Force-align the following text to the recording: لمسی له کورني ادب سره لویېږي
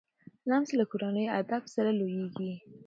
لمسی 0.49 0.75
له 0.79 0.85
کورني 0.91 1.23
ادب 1.39 1.63
سره 1.75 1.89
لویېږي 1.99 2.51